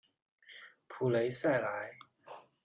[0.87, 1.91] 普雷赛莱。